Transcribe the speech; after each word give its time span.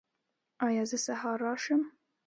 ایا 0.67 0.83
زه 0.89 0.97
سهار 1.05 1.37
راشم؟ 1.45 1.81